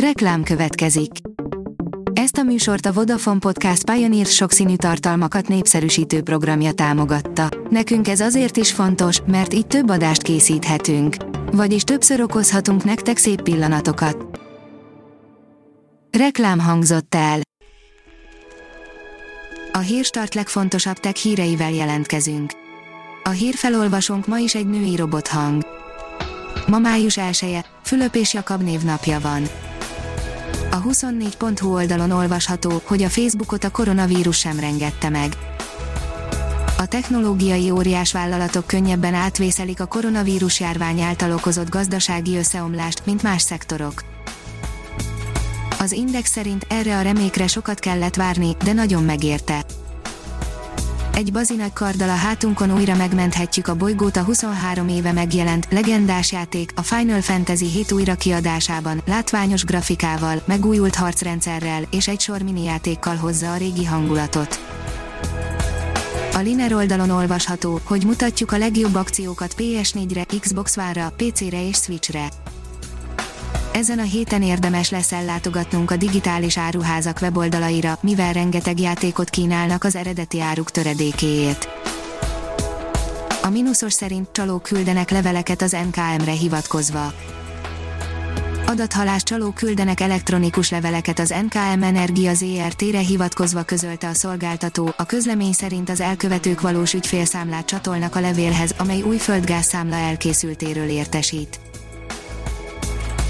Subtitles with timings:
[0.00, 1.10] Reklám következik.
[2.12, 7.48] Ezt a műsort a Vodafone Podcast Pioneer sokszínű tartalmakat népszerűsítő programja támogatta.
[7.70, 11.16] Nekünk ez azért is fontos, mert így több adást készíthetünk.
[11.52, 14.40] Vagyis többször okozhatunk nektek szép pillanatokat.
[16.18, 17.40] Reklám hangzott el.
[19.72, 22.52] A hírstart legfontosabb tech híreivel jelentkezünk.
[23.22, 25.66] A hírfelolvasónk ma is egy női robothang.
[26.66, 29.42] Ma május 1 Fülöp és Jakab névnapja van.
[30.76, 35.36] A 24.hu oldalon olvasható, hogy a Facebookot a koronavírus sem rengette meg.
[36.78, 43.42] A technológiai óriás vállalatok könnyebben átvészelik a koronavírus járvány által okozott gazdasági összeomlást, mint más
[43.42, 44.04] szektorok.
[45.78, 49.64] Az Index szerint erre a remékre sokat kellett várni, de nagyon megérte
[51.16, 56.72] egy bazinak karddal a hátunkon újra megmenthetjük a bolygót a 23 éve megjelent, legendás játék,
[56.74, 63.52] a Final Fantasy 7 újra kiadásában, látványos grafikával, megújult harcrendszerrel és egy sor játékkal hozza
[63.52, 64.60] a régi hangulatot.
[66.34, 72.28] A Liner oldalon olvasható, hogy mutatjuk a legjobb akciókat PS4-re, Xbox One-ra, PC-re és Switch-re.
[73.76, 79.96] Ezen a héten érdemes lesz ellátogatnunk a digitális áruházak weboldalaira, mivel rengeteg játékot kínálnak az
[79.96, 81.68] eredeti áruk töredékéért.
[83.42, 87.12] A mínuszos szerint csalók küldenek leveleket az NKM-re hivatkozva.
[88.66, 95.52] Adathalás csalók küldenek elektronikus leveleket az NKM Energia ZRT-re hivatkozva közölte a szolgáltató, a közlemény
[95.52, 101.60] szerint az elkövetők valós ügyfélszámlát csatolnak a levélhez, amely új földgázszámla elkészültéről értesít.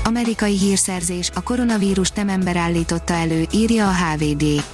[0.07, 4.65] Amerikai hírszerzés, a koronavírus nem ember állította elő, írja a HVD.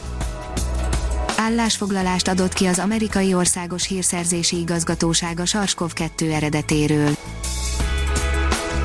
[1.36, 7.16] Állásfoglalást adott ki az amerikai országos hírszerzési igazgatóság a SARS-CoV-2 eredetéről.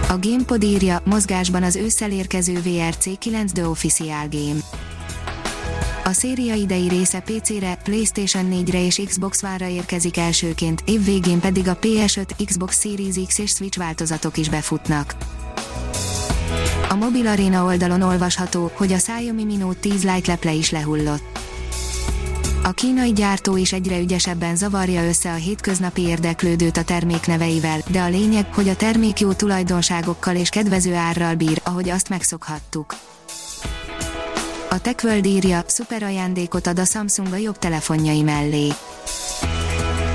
[0.09, 4.59] A GamePod írja, mozgásban az ősszel érkező VRC 9 The Official Game.
[6.03, 11.77] A széria idei része PC-re, PlayStation 4-re és Xbox One-ra érkezik elsőként, évvégén pedig a
[11.77, 15.15] PS5, Xbox Series X és Switch változatok is befutnak.
[16.89, 21.39] A Mobil Arena oldalon olvasható, hogy a Xiaomi Mi Note 10 Lite leple is lehullott.
[22.63, 28.02] A kínai gyártó is egyre ügyesebben zavarja össze a hétköznapi érdeklődőt a termék neveivel, de
[28.02, 32.95] a lényeg, hogy a termék jó tulajdonságokkal és kedvező árral bír, ahogy azt megszokhattuk.
[34.69, 38.67] A TechWorld írja, szuper ajándékot ad a Samsung a jobb telefonjai mellé.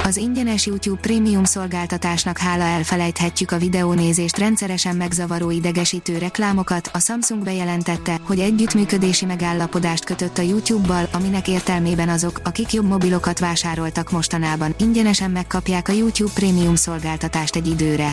[0.05, 6.91] Az ingyenes YouTube prémium szolgáltatásnak hála elfelejthetjük a videónézést rendszeresen megzavaró idegesítő reklámokat.
[6.93, 13.39] A Samsung bejelentette, hogy együttműködési megállapodást kötött a YouTube-bal, aminek értelmében azok, akik jobb mobilokat
[13.39, 18.11] vásároltak mostanában, ingyenesen megkapják a YouTube prémium szolgáltatást egy időre.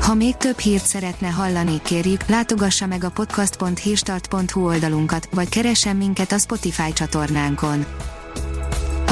[0.00, 6.32] Ha még több hírt szeretne hallani, kérjük, látogassa meg a podcast.hírstart.hu oldalunkat, vagy keressen minket
[6.32, 7.84] a Spotify csatornánkon